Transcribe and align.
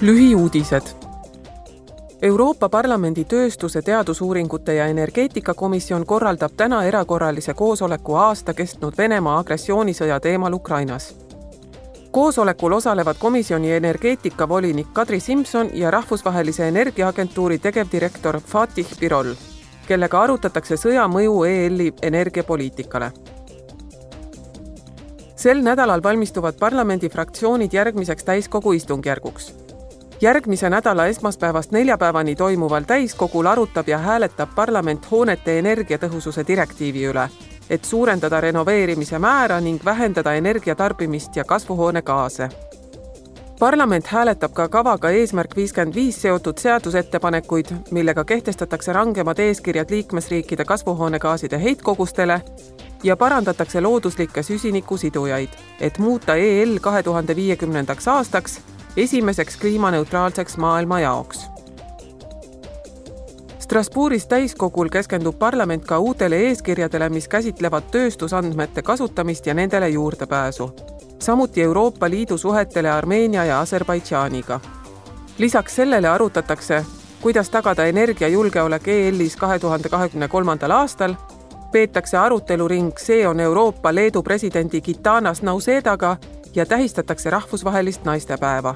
lühiuudised. 0.00 0.86
Euroopa 2.22 2.68
Parlamendi 2.68 3.24
tööstuse, 3.24 3.82
teadusuuringute 3.82 4.74
ja 4.74 4.86
energeetikakomisjon 4.92 6.06
korraldab 6.06 6.52
täna 6.56 6.82
erakorralise 6.84 7.54
koosoleku 7.54 8.14
aasta 8.14 8.54
kestnud 8.54 8.98
Venemaa 8.98 9.38
agressioonisõja 9.38 10.20
teemal 10.20 10.52
Ukrainas. 10.52 11.14
koosolekul 12.10 12.72
osalevad 12.72 13.16
komisjoni 13.18 13.72
energeetikavolinik 13.72 14.86
Kadri 14.92 15.20
Simson 15.20 15.70
ja 15.72 15.90
Rahvusvahelise 15.90 16.68
Energiaagentuuri 16.68 17.58
tegevdirektor 17.58 18.40
Fatih 18.40 18.86
Birol, 19.00 19.34
kellega 19.88 20.22
arutatakse 20.22 20.76
sõja 20.76 21.08
mõju 21.08 21.44
EL-i 21.44 21.92
energiapoliitikale 22.02 23.12
sel 25.36 25.62
nädalal 25.62 26.02
valmistuvad 26.02 26.54
parlamendifraktsioonid 26.60 27.72
järgmiseks 27.72 28.24
täiskogu 28.24 28.72
istungjärguks 28.72 29.65
järgmise 30.20 30.70
nädala 30.70 31.06
esmaspäevast 31.06 31.70
neljapäevani 31.70 32.34
toimuval 32.34 32.82
täiskogul 32.82 33.46
arutab 33.46 33.88
ja 33.88 33.98
hääletab 33.98 34.54
parlament 34.54 35.10
hoonete 35.10 35.58
energiatõhususe 35.58 36.44
direktiivi 36.48 37.04
üle, 37.10 37.28
et 37.70 37.84
suurendada 37.84 38.40
renoveerimise 38.40 39.18
määra 39.18 39.60
ning 39.60 39.84
vähendada 39.84 40.32
energiatarbimist 40.34 41.36
ja 41.36 41.44
kasvuhoonegaase. 41.44 42.48
parlament 43.58 44.06
hääletab 44.06 44.52
ka 44.52 44.68
kavaga 44.68 45.10
Eesmärk 45.10 45.56
viiskümmend 45.56 45.94
viis 45.94 46.22
seotud 46.22 46.58
seadusettepanekuid, 46.58 47.66
millega 47.90 48.24
kehtestatakse 48.24 48.92
rangemad 48.92 49.38
eeskirjad 49.38 49.90
liikmesriikide 49.90 50.64
kasvuhoonegaaside 50.64 51.62
heitkogustele 51.62 52.40
ja 53.02 53.16
parandatakse 53.16 53.80
looduslikke 53.80 54.42
süsinikusidujaid, 54.42 55.48
et 55.80 55.98
muuta 55.98 56.34
EL 56.34 56.78
kahe 56.80 57.02
tuhande 57.02 57.36
viiekümnendaks 57.36 58.08
aastaks 58.08 58.60
esimeseks 58.96 59.56
kliimaneutraalseks 59.56 60.56
maailma 60.56 61.00
jaoks. 61.00 61.46
Strasbourgis 63.58 64.26
täiskogul 64.26 64.88
keskendub 64.88 65.38
parlament 65.38 65.84
ka 65.84 65.98
uutele 65.98 66.36
eeskirjadele, 66.36 67.08
mis 67.08 67.28
käsitlevad 67.28 67.88
tööstusandmete 67.90 68.82
kasutamist 68.82 69.46
ja 69.46 69.54
nendele 69.54 69.88
juurdepääsu. 69.88 70.70
samuti 71.18 71.62
Euroopa 71.62 72.10
Liidu 72.10 72.38
suhetele 72.38 72.90
Armeenia 72.90 73.44
ja 73.44 73.60
Aserbaidžaaniga. 73.60 74.60
lisaks 75.38 75.76
sellele 75.76 76.08
arutatakse, 76.08 76.84
kuidas 77.20 77.50
tagada 77.50 77.84
energiajulgeolek 77.84 78.88
EL-is 78.88 79.36
kahe 79.36 79.58
tuhande 79.58 79.88
kahekümne 79.88 80.28
kolmandal 80.28 80.70
aastal 80.70 81.14
peetakse 81.72 82.16
aruteluring 82.16 82.92
See 82.98 83.28
on 83.28 83.40
Euroopa 83.40 83.94
Leedu 83.94 84.22
presidendi 84.22 84.80
Gitanas 84.80 85.42
Nausedaga 85.42 86.16
ja 86.54 86.66
tähistatakse 86.66 87.30
rahvusvahelist 87.30 88.04
naistepäeva 88.04 88.74